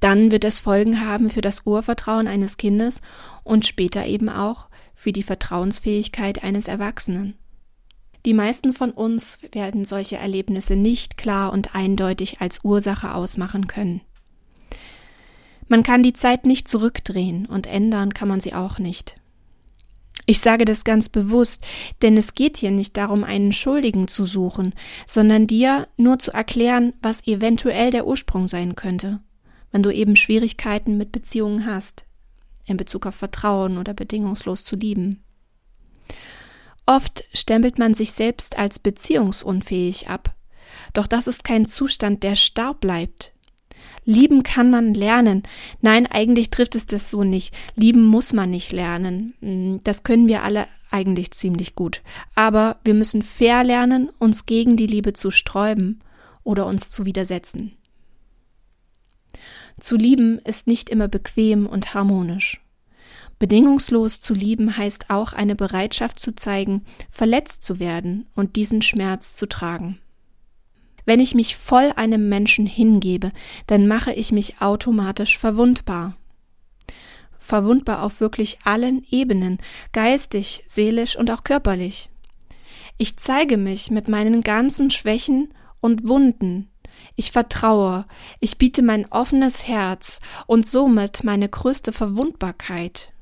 Dann 0.00 0.32
wird 0.32 0.42
es 0.42 0.58
Folgen 0.58 1.06
haben 1.06 1.30
für 1.30 1.42
das 1.42 1.64
Urvertrauen 1.64 2.26
eines 2.26 2.56
Kindes 2.56 3.00
und 3.44 3.64
später 3.64 4.04
eben 4.04 4.28
auch 4.28 4.66
für 4.96 5.12
die 5.12 5.22
Vertrauensfähigkeit 5.22 6.42
eines 6.42 6.66
Erwachsenen. 6.66 7.34
Die 8.26 8.34
meisten 8.34 8.72
von 8.72 8.90
uns 8.90 9.38
werden 9.52 9.84
solche 9.84 10.16
Erlebnisse 10.16 10.74
nicht 10.74 11.16
klar 11.16 11.52
und 11.52 11.72
eindeutig 11.72 12.40
als 12.40 12.64
Ursache 12.64 13.14
ausmachen 13.14 13.68
können. 13.68 14.00
Man 15.68 15.84
kann 15.84 16.02
die 16.02 16.14
Zeit 16.14 16.46
nicht 16.46 16.66
zurückdrehen 16.66 17.46
und 17.46 17.68
ändern 17.68 18.12
kann 18.12 18.26
man 18.26 18.40
sie 18.40 18.54
auch 18.54 18.80
nicht. 18.80 19.20
Ich 20.26 20.40
sage 20.40 20.64
das 20.64 20.84
ganz 20.84 21.08
bewusst, 21.08 21.64
denn 22.02 22.16
es 22.16 22.34
geht 22.34 22.56
hier 22.56 22.70
nicht 22.70 22.96
darum, 22.96 23.24
einen 23.24 23.52
Schuldigen 23.52 24.08
zu 24.08 24.26
suchen, 24.26 24.74
sondern 25.06 25.46
dir 25.46 25.88
nur 25.96 26.18
zu 26.18 26.32
erklären, 26.32 26.92
was 27.02 27.26
eventuell 27.26 27.90
der 27.90 28.06
Ursprung 28.06 28.48
sein 28.48 28.74
könnte, 28.74 29.20
wenn 29.72 29.82
du 29.82 29.90
eben 29.90 30.16
Schwierigkeiten 30.16 30.96
mit 30.96 31.12
Beziehungen 31.12 31.66
hast, 31.66 32.04
in 32.66 32.76
Bezug 32.76 33.06
auf 33.06 33.14
Vertrauen 33.14 33.78
oder 33.78 33.94
bedingungslos 33.94 34.64
zu 34.64 34.76
lieben. 34.76 35.22
Oft 36.86 37.24
stempelt 37.32 37.78
man 37.78 37.94
sich 37.94 38.12
selbst 38.12 38.58
als 38.58 38.78
beziehungsunfähig 38.78 40.08
ab, 40.08 40.34
doch 40.92 41.06
das 41.06 41.26
ist 41.26 41.44
kein 41.44 41.66
Zustand, 41.66 42.22
der 42.22 42.34
starr 42.34 42.74
bleibt, 42.74 43.32
Lieben 44.04 44.42
kann 44.42 44.70
man 44.70 44.94
lernen. 44.94 45.42
Nein, 45.80 46.06
eigentlich 46.06 46.50
trifft 46.50 46.74
es 46.74 46.86
das 46.86 47.10
so 47.10 47.24
nicht. 47.24 47.54
Lieben 47.76 48.04
muss 48.04 48.32
man 48.32 48.50
nicht 48.50 48.72
lernen. 48.72 49.34
Hm, 49.40 49.80
das 49.84 50.02
können 50.02 50.28
wir 50.28 50.42
alle 50.42 50.66
eigentlich 50.90 51.30
ziemlich 51.32 51.74
gut. 51.74 52.02
Aber 52.34 52.78
wir 52.84 52.94
müssen 52.94 53.22
fair 53.22 53.64
lernen, 53.64 54.10
uns 54.18 54.46
gegen 54.46 54.76
die 54.76 54.86
Liebe 54.86 55.12
zu 55.12 55.30
sträuben 55.30 56.00
oder 56.42 56.66
uns 56.66 56.90
zu 56.90 57.04
widersetzen. 57.06 57.76
Zu 59.78 59.96
lieben 59.96 60.38
ist 60.40 60.66
nicht 60.66 60.90
immer 60.90 61.08
bequem 61.08 61.66
und 61.66 61.94
harmonisch. 61.94 62.60
Bedingungslos 63.38 64.20
zu 64.20 64.34
lieben 64.34 64.76
heißt 64.76 65.08
auch 65.08 65.32
eine 65.32 65.56
Bereitschaft 65.56 66.20
zu 66.20 66.34
zeigen, 66.34 66.84
verletzt 67.08 67.64
zu 67.64 67.78
werden 67.78 68.26
und 68.34 68.56
diesen 68.56 68.82
Schmerz 68.82 69.34
zu 69.34 69.46
tragen. 69.46 69.98
Wenn 71.10 71.18
ich 71.18 71.34
mich 71.34 71.56
voll 71.56 71.92
einem 71.96 72.28
Menschen 72.28 72.66
hingebe, 72.66 73.32
dann 73.66 73.88
mache 73.88 74.12
ich 74.12 74.30
mich 74.30 74.60
automatisch 74.60 75.38
verwundbar. 75.38 76.16
Verwundbar 77.36 78.04
auf 78.04 78.20
wirklich 78.20 78.60
allen 78.62 79.04
Ebenen, 79.10 79.58
geistig, 79.90 80.62
seelisch 80.68 81.16
und 81.16 81.32
auch 81.32 81.42
körperlich. 81.42 82.10
Ich 82.96 83.16
zeige 83.16 83.56
mich 83.56 83.90
mit 83.90 84.06
meinen 84.06 84.42
ganzen 84.42 84.88
Schwächen 84.90 85.52
und 85.80 86.06
Wunden. 86.06 86.68
Ich 87.16 87.32
vertraue, 87.32 88.06
ich 88.38 88.56
biete 88.56 88.82
mein 88.82 89.10
offenes 89.10 89.66
Herz 89.66 90.20
und 90.46 90.64
somit 90.64 91.24
meine 91.24 91.48
größte 91.48 91.90
Verwundbarkeit. 91.90 93.12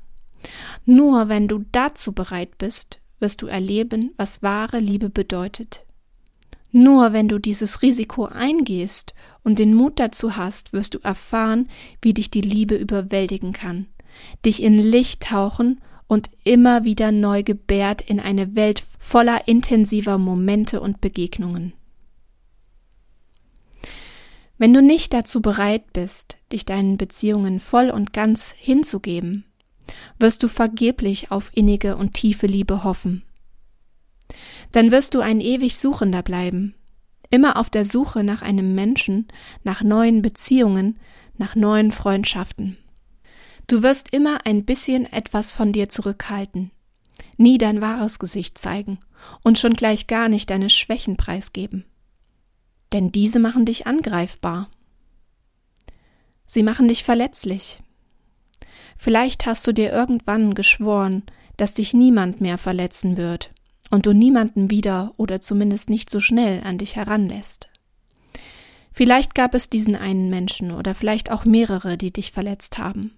Nur 0.85 1.27
wenn 1.27 1.47
du 1.47 1.65
dazu 1.71 2.11
bereit 2.11 2.59
bist, 2.59 2.99
wirst 3.19 3.41
du 3.41 3.47
erleben, 3.47 4.13
was 4.15 4.43
wahre 4.43 4.77
Liebe 4.77 5.09
bedeutet. 5.09 5.87
Nur 6.71 7.13
wenn 7.13 7.27
du 7.27 7.39
dieses 7.39 7.81
Risiko 7.81 8.25
eingehst 8.25 9.13
und 9.43 9.59
den 9.59 9.73
Mut 9.73 9.99
dazu 9.99 10.35
hast, 10.35 10.71
wirst 10.73 10.93
du 10.93 10.99
erfahren, 10.99 11.67
wie 12.01 12.13
dich 12.13 12.29
die 12.29 12.41
Liebe 12.41 12.75
überwältigen 12.75 13.53
kann, 13.53 13.87
dich 14.45 14.61
in 14.61 14.77
Licht 14.77 15.23
tauchen 15.23 15.81
und 16.07 16.29
immer 16.43 16.83
wieder 16.83 17.11
neu 17.11 17.43
gebärt 17.43 18.01
in 18.01 18.19
eine 18.19 18.55
Welt 18.55 18.83
voller 18.99 19.47
intensiver 19.47 20.17
Momente 20.17 20.81
und 20.81 21.01
Begegnungen. 21.01 21.73
Wenn 24.57 24.73
du 24.73 24.81
nicht 24.81 25.13
dazu 25.13 25.41
bereit 25.41 25.93
bist, 25.93 26.37
dich 26.51 26.65
deinen 26.65 26.97
Beziehungen 26.97 27.59
voll 27.59 27.89
und 27.89 28.13
ganz 28.13 28.53
hinzugeben, 28.57 29.45
wirst 30.19 30.43
du 30.43 30.47
vergeblich 30.47 31.31
auf 31.31 31.51
innige 31.55 31.95
und 31.95 32.13
tiefe 32.13 32.45
Liebe 32.45 32.83
hoffen 32.83 33.23
dann 34.71 34.91
wirst 34.91 35.13
du 35.15 35.21
ein 35.21 35.41
ewig 35.41 35.77
Suchender 35.77 36.21
bleiben, 36.23 36.75
immer 37.29 37.57
auf 37.57 37.69
der 37.69 37.85
Suche 37.85 38.23
nach 38.23 38.41
einem 38.41 38.75
Menschen, 38.75 39.27
nach 39.63 39.83
neuen 39.83 40.21
Beziehungen, 40.21 40.99
nach 41.37 41.55
neuen 41.55 41.91
Freundschaften. 41.91 42.77
Du 43.67 43.83
wirst 43.83 44.13
immer 44.13 44.45
ein 44.45 44.65
bisschen 44.65 45.05
etwas 45.11 45.51
von 45.51 45.71
dir 45.71 45.89
zurückhalten, 45.89 46.71
nie 47.37 47.57
dein 47.57 47.81
wahres 47.81 48.19
Gesicht 48.19 48.57
zeigen 48.57 48.99
und 49.43 49.57
schon 49.59 49.73
gleich 49.73 50.07
gar 50.07 50.29
nicht 50.29 50.49
deine 50.49 50.69
Schwächen 50.69 51.17
preisgeben. 51.17 51.85
Denn 52.93 53.11
diese 53.11 53.39
machen 53.39 53.65
dich 53.65 53.85
angreifbar. 53.85 54.69
Sie 56.45 56.63
machen 56.63 56.87
dich 56.87 57.03
verletzlich. 57.03 57.81
Vielleicht 58.97 59.45
hast 59.45 59.67
du 59.67 59.71
dir 59.71 59.91
irgendwann 59.91 60.55
geschworen, 60.55 61.23
dass 61.57 61.75
dich 61.75 61.93
niemand 61.93 62.41
mehr 62.41 62.57
verletzen 62.57 63.17
wird, 63.17 63.51
und 63.89 64.05
du 64.05 64.13
niemanden 64.13 64.69
wieder 64.69 65.13
oder 65.17 65.41
zumindest 65.41 65.89
nicht 65.89 66.09
so 66.09 66.19
schnell 66.19 66.63
an 66.63 66.77
dich 66.77 66.95
heranlässt. 66.95 67.69
Vielleicht 68.91 69.35
gab 69.35 69.53
es 69.53 69.69
diesen 69.69 69.95
einen 69.95 70.29
Menschen 70.29 70.71
oder 70.71 70.93
vielleicht 70.93 71.31
auch 71.31 71.45
mehrere, 71.45 71.97
die 71.97 72.11
dich 72.11 72.31
verletzt 72.31 72.77
haben, 72.77 73.11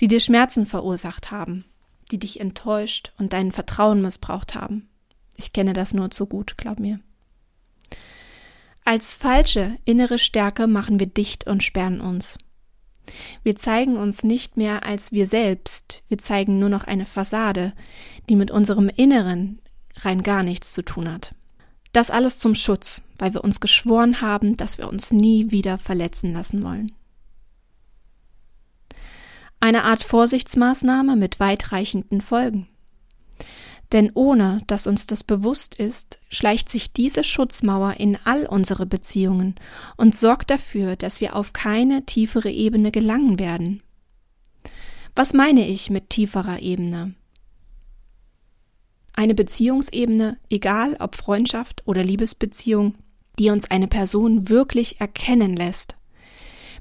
die 0.00 0.08
dir 0.08 0.20
Schmerzen 0.20 0.66
verursacht 0.66 1.30
haben, 1.30 1.64
die 2.10 2.18
dich 2.18 2.40
enttäuscht 2.40 3.12
und 3.18 3.32
dein 3.32 3.52
Vertrauen 3.52 4.02
missbraucht 4.02 4.54
haben. 4.54 4.88
Ich 5.36 5.52
kenne 5.52 5.72
das 5.72 5.94
nur 5.94 6.10
zu 6.10 6.26
gut, 6.26 6.56
glaub 6.56 6.78
mir. 6.78 7.00
Als 8.84 9.14
falsche 9.14 9.76
innere 9.84 10.18
Stärke 10.18 10.66
machen 10.66 11.00
wir 11.00 11.06
dicht 11.06 11.46
und 11.46 11.62
sperren 11.62 12.00
uns. 12.00 12.38
Wir 13.42 13.56
zeigen 13.56 13.96
uns 13.96 14.22
nicht 14.22 14.56
mehr 14.56 14.84
als 14.84 15.12
wir 15.12 15.26
selbst, 15.26 16.02
wir 16.08 16.18
zeigen 16.18 16.58
nur 16.58 16.68
noch 16.68 16.84
eine 16.84 17.06
Fassade, 17.06 17.72
die 18.28 18.36
mit 18.36 18.50
unserem 18.50 18.88
Inneren 18.88 19.58
rein 20.02 20.22
gar 20.22 20.42
nichts 20.42 20.72
zu 20.72 20.82
tun 20.82 21.10
hat. 21.10 21.34
Das 21.92 22.10
alles 22.10 22.38
zum 22.38 22.54
Schutz, 22.54 23.02
weil 23.18 23.34
wir 23.34 23.44
uns 23.44 23.60
geschworen 23.60 24.20
haben, 24.20 24.56
dass 24.56 24.78
wir 24.78 24.88
uns 24.88 25.12
nie 25.12 25.50
wieder 25.50 25.78
verletzen 25.78 26.32
lassen 26.32 26.64
wollen. 26.64 26.92
Eine 29.60 29.84
Art 29.84 30.02
Vorsichtsmaßnahme 30.02 31.16
mit 31.16 31.40
weitreichenden 31.40 32.20
Folgen. 32.20 32.66
Denn 33.92 34.10
ohne 34.12 34.62
dass 34.66 34.86
uns 34.86 35.06
das 35.06 35.22
bewusst 35.22 35.76
ist, 35.76 36.18
schleicht 36.28 36.68
sich 36.68 36.92
diese 36.92 37.22
Schutzmauer 37.22 37.94
in 37.98 38.18
all 38.24 38.46
unsere 38.46 38.86
Beziehungen 38.86 39.54
und 39.96 40.16
sorgt 40.16 40.50
dafür, 40.50 40.96
dass 40.96 41.20
wir 41.20 41.36
auf 41.36 41.52
keine 41.52 42.04
tiefere 42.04 42.50
Ebene 42.50 42.90
gelangen 42.90 43.38
werden. 43.38 43.82
Was 45.14 45.32
meine 45.32 45.68
ich 45.68 45.90
mit 45.90 46.10
tieferer 46.10 46.58
Ebene? 46.58 47.14
Eine 49.16 49.34
Beziehungsebene, 49.34 50.38
egal 50.50 50.96
ob 50.98 51.14
Freundschaft 51.14 51.82
oder 51.86 52.02
Liebesbeziehung, 52.02 52.94
die 53.38 53.50
uns 53.50 53.70
eine 53.70 53.86
Person 53.86 54.48
wirklich 54.48 55.00
erkennen 55.00 55.54
lässt. 55.54 55.96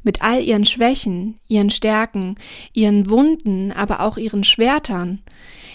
Mit 0.01 0.21
all 0.21 0.41
ihren 0.41 0.65
Schwächen, 0.65 1.39
ihren 1.47 1.69
Stärken, 1.69 2.35
ihren 2.73 3.09
Wunden, 3.09 3.71
aber 3.71 4.01
auch 4.01 4.17
ihren 4.17 4.43
Schwertern, 4.43 5.21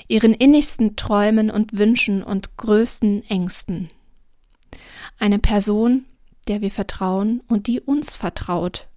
ihren 0.09 0.35
innigsten 0.35 0.97
Träumen 0.97 1.51
und 1.51 1.79
Wünschen 1.79 2.23
und 2.23 2.57
größten 2.57 3.23
Ängsten. 3.31 3.91
Eine 5.19 5.39
Person, 5.39 6.05
der 6.49 6.61
wir 6.61 6.71
vertrauen 6.71 7.43
und 7.49 7.69
die 7.69 7.81
uns 7.81 8.15
vertraut, 8.15 8.89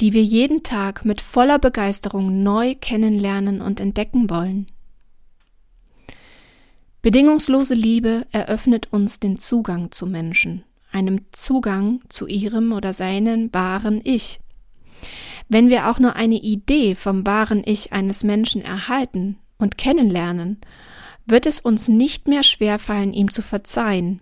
die 0.00 0.12
wir 0.14 0.22
jeden 0.22 0.62
Tag 0.62 1.04
mit 1.04 1.20
voller 1.20 1.58
Begeisterung 1.58 2.42
neu 2.42 2.74
kennenlernen 2.74 3.60
und 3.60 3.80
entdecken 3.80 4.30
wollen. 4.30 4.66
Bedingungslose 7.02 7.74
Liebe 7.74 8.26
eröffnet 8.30 8.92
uns 8.92 9.20
den 9.20 9.38
Zugang 9.38 9.90
zu 9.90 10.06
Menschen, 10.06 10.64
einem 10.92 11.24
Zugang 11.32 12.00
zu 12.08 12.26
ihrem 12.26 12.72
oder 12.72 12.92
seinen 12.92 13.52
wahren 13.54 14.00
Ich. 14.04 14.40
Wenn 15.48 15.70
wir 15.70 15.90
auch 15.90 15.98
nur 15.98 16.14
eine 16.14 16.36
Idee 16.36 16.94
vom 16.94 17.26
wahren 17.26 17.62
Ich 17.64 17.92
eines 17.92 18.22
Menschen 18.22 18.62
erhalten 18.62 19.38
und 19.58 19.78
kennenlernen, 19.78 20.60
wird 21.26 21.46
es 21.46 21.60
uns 21.60 21.88
nicht 21.88 22.28
mehr 22.28 22.42
schwerfallen, 22.42 23.12
ihm 23.12 23.30
zu 23.30 23.40
verzeihen, 23.40 24.20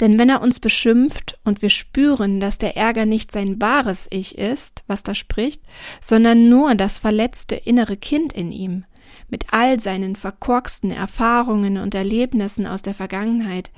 denn 0.00 0.18
wenn 0.18 0.28
er 0.28 0.42
uns 0.42 0.60
beschimpft 0.60 1.38
und 1.44 1.62
wir 1.62 1.70
spüren, 1.70 2.40
dass 2.40 2.58
der 2.58 2.76
Ärger 2.76 3.06
nicht 3.06 3.32
sein 3.32 3.60
wahres 3.60 4.08
Ich 4.10 4.38
ist, 4.38 4.82
was 4.86 5.02
da 5.02 5.14
spricht, 5.14 5.62
sondern 6.00 6.48
nur 6.48 6.74
das 6.74 6.98
verletzte 6.98 7.56
innere 7.56 7.96
Kind 7.96 8.32
in 8.32 8.52
ihm, 8.52 8.84
mit 9.30 9.52
all 9.52 9.80
seinen 9.80 10.16
verkorksten 10.16 10.90
Erfahrungen 10.90 11.78
und 11.78 11.94
Erlebnissen 11.94 12.66
aus 12.66 12.82
der 12.82 12.94
Vergangenheit, 12.94 13.70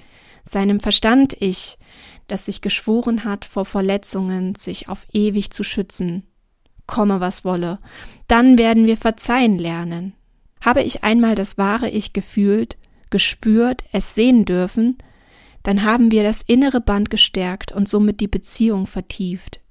seinem 0.45 0.81
Verstand 0.81 1.37
Ich, 1.41 1.79
das 2.27 2.47
sich 2.47 2.61
geschworen 2.61 3.25
hat, 3.25 3.45
vor 3.45 3.65
Verletzungen 3.65 4.55
sich 4.55 4.89
auf 4.89 5.07
ewig 5.13 5.51
zu 5.51 5.63
schützen, 5.63 6.25
komme 6.87 7.21
was 7.21 7.45
wolle, 7.45 7.79
dann 8.29 8.59
werden 8.59 8.87
wir 8.87 8.97
verzeihen 8.97 9.59
lernen. 9.59 10.15
Habe 10.61 10.83
ich 10.83 11.05
einmal 11.05 11.35
das 11.35 11.59
wahre 11.59 11.89
Ich 11.89 12.13
gefühlt, 12.13 12.77
gespürt, 13.11 13.85
es 13.93 14.15
sehen 14.15 14.45
dürfen, 14.45 14.99
dann 15.63 15.85
haben 15.85 16.11
wir 16.11 16.23
das 16.23 16.43
innere 16.43 16.81
Band 16.81 17.11
gestärkt 17.11 17.73
und 17.73 17.89
somit 17.89 18.21
die 18.21 18.29
Beziehung 18.29 18.87
vertieft. 18.87 19.62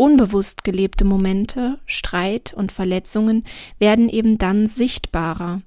Unbewusst 0.00 0.64
gelebte 0.64 1.04
Momente, 1.04 1.78
Streit 1.84 2.54
und 2.54 2.72
Verletzungen 2.72 3.44
werden 3.78 4.08
eben 4.08 4.38
dann 4.38 4.66
sichtbarer. 4.66 5.60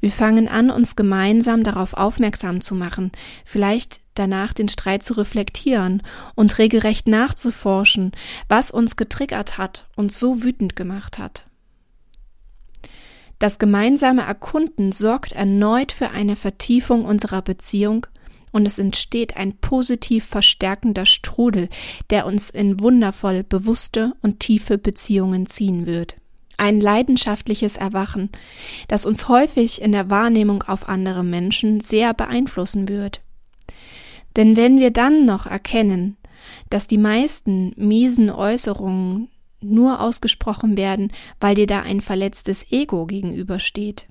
Wir 0.00 0.10
fangen 0.10 0.48
an, 0.48 0.70
uns 0.70 0.96
gemeinsam 0.96 1.62
darauf 1.62 1.94
aufmerksam 1.94 2.62
zu 2.62 2.74
machen, 2.74 3.12
vielleicht 3.44 4.00
danach 4.14 4.54
den 4.54 4.68
Streit 4.68 5.04
zu 5.04 5.14
reflektieren 5.14 6.02
und 6.34 6.58
regelrecht 6.58 7.06
nachzuforschen, 7.06 8.10
was 8.48 8.72
uns 8.72 8.96
getriggert 8.96 9.56
hat 9.56 9.86
und 9.94 10.10
so 10.10 10.42
wütend 10.42 10.74
gemacht 10.74 11.18
hat. 11.18 11.46
Das 13.38 13.60
gemeinsame 13.60 14.22
Erkunden 14.22 14.90
sorgt 14.90 15.30
erneut 15.30 15.92
für 15.92 16.10
eine 16.10 16.34
Vertiefung 16.34 17.04
unserer 17.04 17.40
Beziehung 17.40 18.08
und 18.56 18.64
es 18.64 18.78
entsteht 18.78 19.36
ein 19.36 19.58
positiv 19.58 20.24
verstärkender 20.24 21.04
Strudel, 21.04 21.68
der 22.08 22.24
uns 22.24 22.48
in 22.48 22.80
wundervoll 22.80 23.44
bewusste 23.44 24.14
und 24.22 24.40
tiefe 24.40 24.78
Beziehungen 24.78 25.44
ziehen 25.44 25.84
wird. 25.84 26.16
Ein 26.56 26.80
leidenschaftliches 26.80 27.76
Erwachen, 27.76 28.30
das 28.88 29.04
uns 29.04 29.28
häufig 29.28 29.82
in 29.82 29.92
der 29.92 30.08
Wahrnehmung 30.08 30.62
auf 30.62 30.88
andere 30.88 31.22
Menschen 31.22 31.80
sehr 31.80 32.14
beeinflussen 32.14 32.88
wird. 32.88 33.20
Denn 34.36 34.56
wenn 34.56 34.78
wir 34.78 34.90
dann 34.90 35.26
noch 35.26 35.46
erkennen, 35.46 36.16
dass 36.70 36.88
die 36.88 36.96
meisten 36.96 37.74
miesen 37.76 38.30
Äußerungen 38.30 39.28
nur 39.60 40.00
ausgesprochen 40.00 40.78
werden, 40.78 41.12
weil 41.40 41.56
dir 41.56 41.66
da 41.66 41.82
ein 41.82 42.00
verletztes 42.00 42.72
Ego 42.72 43.04
gegenübersteht, 43.04 44.06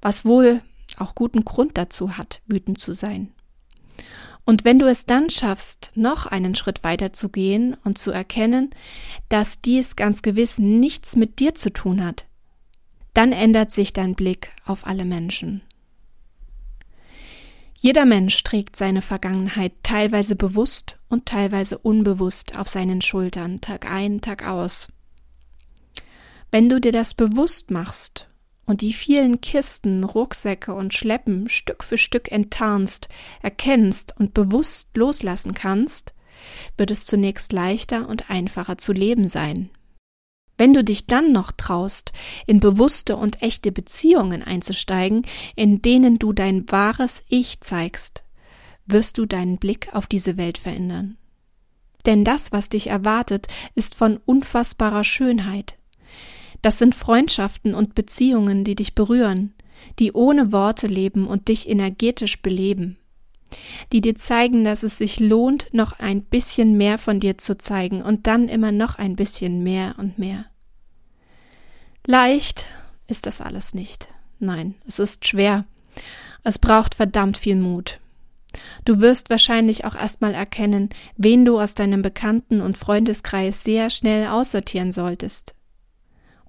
was 0.00 0.24
wohl 0.24 0.62
auch 0.96 1.16
guten 1.16 1.44
Grund 1.44 1.76
dazu 1.76 2.16
hat, 2.16 2.40
wütend 2.46 2.78
zu 2.78 2.92
sein. 2.92 3.32
Und 4.44 4.64
wenn 4.64 4.78
du 4.78 4.86
es 4.86 5.06
dann 5.06 5.30
schaffst, 5.30 5.92
noch 5.94 6.26
einen 6.26 6.54
Schritt 6.54 6.84
weiter 6.84 7.12
zu 7.12 7.30
gehen 7.30 7.76
und 7.84 7.96
zu 7.96 8.10
erkennen, 8.10 8.70
dass 9.28 9.62
dies 9.62 9.96
ganz 9.96 10.20
gewiss 10.20 10.58
nichts 10.58 11.16
mit 11.16 11.38
dir 11.38 11.54
zu 11.54 11.72
tun 11.72 12.04
hat, 12.04 12.26
dann 13.14 13.32
ändert 13.32 13.72
sich 13.72 13.92
dein 13.92 14.14
Blick 14.14 14.50
auf 14.66 14.86
alle 14.86 15.04
Menschen. 15.04 15.62
Jeder 17.76 18.04
Mensch 18.04 18.42
trägt 18.44 18.76
seine 18.76 19.02
Vergangenheit 19.02 19.72
teilweise 19.82 20.36
bewusst 20.36 20.98
und 21.08 21.26
teilweise 21.26 21.78
unbewusst 21.78 22.56
auf 22.56 22.68
seinen 22.68 23.00
Schultern, 23.00 23.60
Tag 23.60 23.90
ein, 23.90 24.20
Tag 24.20 24.46
aus. 24.46 24.88
Wenn 26.50 26.68
du 26.68 26.80
dir 26.80 26.92
das 26.92 27.14
bewusst 27.14 27.70
machst 27.70 28.28
und 28.66 28.80
die 28.80 28.92
vielen 28.92 29.40
Kisten, 29.40 30.04
Rucksäcke 30.04 30.74
und 30.74 30.94
Schleppen 30.94 31.48
Stück 31.48 31.84
für 31.84 31.98
Stück 31.98 32.32
enttarnst, 32.32 33.08
erkennst 33.42 34.14
und 34.18 34.34
bewusst 34.34 34.88
loslassen 34.96 35.54
kannst, 35.54 36.14
wird 36.76 36.90
es 36.90 37.04
zunächst 37.04 37.52
leichter 37.52 38.08
und 38.08 38.30
einfacher 38.30 38.78
zu 38.78 38.92
leben 38.92 39.28
sein. 39.28 39.70
Wenn 40.56 40.72
du 40.72 40.84
dich 40.84 41.06
dann 41.06 41.32
noch 41.32 41.50
traust, 41.50 42.12
in 42.46 42.60
bewusste 42.60 43.16
und 43.16 43.42
echte 43.42 43.72
Beziehungen 43.72 44.42
einzusteigen, 44.42 45.26
in 45.56 45.82
denen 45.82 46.18
du 46.18 46.32
dein 46.32 46.70
wahres 46.70 47.24
Ich 47.28 47.60
zeigst, 47.60 48.22
wirst 48.86 49.18
du 49.18 49.26
deinen 49.26 49.58
Blick 49.58 49.94
auf 49.94 50.06
diese 50.06 50.36
Welt 50.36 50.58
verändern. 50.58 51.16
Denn 52.06 52.22
das, 52.22 52.52
was 52.52 52.68
dich 52.68 52.88
erwartet, 52.88 53.48
ist 53.74 53.94
von 53.94 54.18
unfassbarer 54.18 55.04
Schönheit, 55.04 55.76
das 56.64 56.78
sind 56.78 56.94
Freundschaften 56.94 57.74
und 57.74 57.94
Beziehungen, 57.94 58.64
die 58.64 58.74
dich 58.74 58.94
berühren, 58.94 59.52
die 59.98 60.12
ohne 60.12 60.50
Worte 60.50 60.86
leben 60.86 61.26
und 61.26 61.48
dich 61.48 61.68
energetisch 61.68 62.40
beleben, 62.40 62.96
die 63.92 64.00
dir 64.00 64.14
zeigen, 64.14 64.64
dass 64.64 64.82
es 64.82 64.96
sich 64.96 65.20
lohnt, 65.20 65.68
noch 65.74 65.98
ein 65.98 66.22
bisschen 66.22 66.78
mehr 66.78 66.96
von 66.96 67.20
dir 67.20 67.36
zu 67.36 67.58
zeigen 67.58 68.00
und 68.00 68.26
dann 68.26 68.48
immer 68.48 68.72
noch 68.72 68.98
ein 68.98 69.14
bisschen 69.14 69.62
mehr 69.62 69.96
und 69.98 70.18
mehr. 70.18 70.46
Leicht 72.06 72.64
ist 73.08 73.26
das 73.26 73.42
alles 73.42 73.74
nicht. 73.74 74.08
Nein, 74.38 74.74
es 74.86 74.98
ist 74.98 75.26
schwer. 75.28 75.66
Es 76.44 76.58
braucht 76.58 76.94
verdammt 76.94 77.36
viel 77.36 77.56
Mut. 77.56 78.00
Du 78.86 79.00
wirst 79.00 79.28
wahrscheinlich 79.28 79.84
auch 79.84 79.96
erstmal 79.96 80.32
erkennen, 80.32 80.88
wen 81.18 81.44
du 81.44 81.60
aus 81.60 81.74
deinem 81.74 82.00
Bekannten- 82.00 82.62
und 82.62 82.78
Freundeskreis 82.78 83.64
sehr 83.64 83.90
schnell 83.90 84.28
aussortieren 84.28 84.92
solltest. 84.92 85.54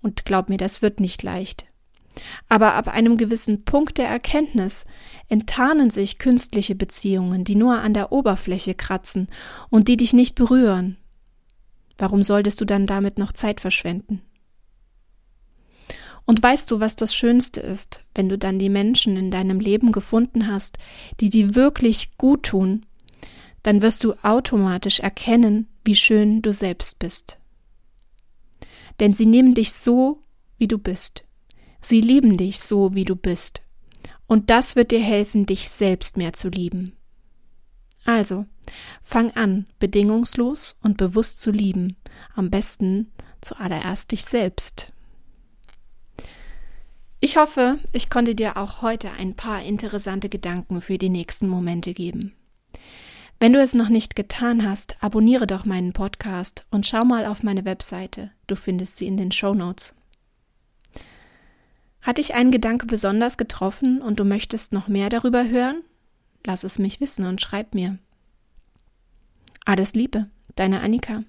Und 0.06 0.24
glaub 0.24 0.50
mir, 0.50 0.58
das 0.58 0.84
wird 0.84 1.00
nicht 1.00 1.24
leicht. 1.24 1.66
Aber 2.48 2.76
ab 2.76 2.88
einem 2.88 3.18
gewissen 3.18 3.66
Punkt 3.66 3.98
der 3.98 4.08
Erkenntnis 4.08 4.86
enttarnen 5.30 5.90
sich 5.90 6.20
künstliche 6.20 6.76
Beziehungen, 6.76 7.44
die 7.44 7.56
nur 7.56 7.80
an 7.80 7.96
der 7.96 8.12
Oberfläche 8.12 8.76
kratzen 8.76 9.30
und 9.72 9.88
die 9.88 9.98
dich 9.98 10.14
nicht 10.14 10.36
berühren. 10.36 10.98
Warum 11.98 12.22
solltest 12.22 12.62
du 12.62 12.66
dann 12.66 12.86
damit 12.86 13.18
noch 13.18 13.32
Zeit 13.32 13.60
verschwenden? 13.60 14.22
Und 16.26 16.44
weißt 16.44 16.70
du, 16.70 16.80
was 16.80 16.96
das 16.96 17.16
Schönste 17.16 17.60
ist, 17.60 18.06
wenn 18.14 18.30
du 18.30 18.38
dann 18.38 18.60
die 18.60 18.70
Menschen 18.70 19.18
in 19.18 19.32
deinem 19.32 19.60
Leben 19.60 19.92
gefunden 19.92 20.46
hast, 20.46 20.78
die 21.20 21.32
dir 21.32 21.56
wirklich 21.56 22.16
gut 22.20 22.44
tun, 22.44 22.86
dann 23.64 23.82
wirst 23.82 24.04
du 24.04 24.14
automatisch 24.22 25.00
erkennen, 25.00 25.68
wie 25.84 25.96
schön 25.96 26.44
du 26.44 26.54
selbst 26.54 27.00
bist 27.00 27.40
denn 29.00 29.14
sie 29.14 29.26
nehmen 29.26 29.54
dich 29.54 29.74
so, 29.74 30.24
wie 30.58 30.68
du 30.68 30.78
bist. 30.78 31.26
Sie 31.82 32.02
lieben 32.02 32.38
dich 32.38 32.60
so, 32.60 32.96
wie 32.96 33.06
du 33.06 33.16
bist. 33.16 33.62
Und 34.28 34.50
das 34.50 34.76
wird 34.76 34.92
dir 34.92 35.02
helfen, 35.02 35.46
dich 35.46 35.70
selbst 35.70 36.18
mehr 36.18 36.34
zu 36.34 36.50
lieben. 36.50 36.94
Also, 38.06 38.46
fang 39.02 39.32
an, 39.32 39.66
bedingungslos 39.80 40.78
und 40.82 40.98
bewusst 40.98 41.40
zu 41.40 41.52
lieben. 41.52 41.96
Am 42.36 42.50
besten 42.50 43.12
zuallererst 43.42 44.12
dich 44.12 44.26
selbst. 44.26 44.92
Ich 47.20 47.38
hoffe, 47.38 47.80
ich 47.92 48.10
konnte 48.10 48.36
dir 48.36 48.58
auch 48.58 48.82
heute 48.82 49.12
ein 49.12 49.36
paar 49.36 49.64
interessante 49.64 50.30
Gedanken 50.30 50.82
für 50.82 50.98
die 50.98 51.10
nächsten 51.10 51.48
Momente 51.48 51.94
geben. 51.94 52.34
Wenn 53.40 53.54
du 53.54 53.62
es 53.62 53.74
noch 53.74 53.90
nicht 53.90 54.16
getan 54.16 54.68
hast, 54.68 54.96
abonniere 55.02 55.46
doch 55.46 55.66
meinen 55.66 55.94
Podcast 55.94 56.66
und 56.72 56.86
schau 56.86 57.04
mal 57.04 57.26
auf 57.26 57.44
meine 57.44 57.66
Webseite. 57.66 58.32
Du 58.48 58.56
findest 58.56 58.98
sie 58.98 59.08
in 59.08 59.18
den 59.18 59.32
Show 59.32 59.54
Notes. 59.54 59.94
Hat 62.02 62.18
dich 62.18 62.34
ein 62.34 62.52
Gedanke 62.52 62.86
besonders 62.86 63.36
getroffen 63.36 64.02
und 64.02 64.20
du 64.20 64.26
möchtest 64.26 64.72
noch 64.72 64.88
mehr 64.88 65.10
darüber 65.10 65.48
hören? 65.48 65.82
Lass 66.46 66.64
es 66.64 66.80
mich 66.80 67.02
wissen 67.02 67.26
und 67.26 67.42
schreib 67.42 67.74
mir. 67.74 67.98
Alles 69.66 69.96
Liebe, 69.96 70.30
deine 70.56 70.82
Annika. 70.82 71.24